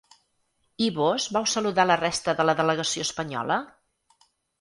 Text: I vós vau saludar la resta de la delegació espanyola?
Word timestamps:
I 0.85 0.85
vós 0.95 1.27
vau 1.35 1.45
saludar 1.51 1.85
la 1.89 1.97
resta 2.01 2.35
de 2.39 2.45
la 2.51 2.55
delegació 2.63 3.05
espanyola? 3.09 3.59